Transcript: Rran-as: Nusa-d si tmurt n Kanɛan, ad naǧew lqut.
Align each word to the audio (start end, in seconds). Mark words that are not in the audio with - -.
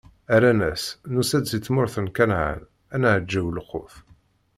Rran-as: 0.35 0.83
Nusa-d 1.13 1.45
si 1.47 1.59
tmurt 1.59 1.95
n 2.05 2.07
Kanɛan, 2.15 2.61
ad 2.93 2.99
naǧew 3.01 3.47
lqut. 3.57 3.95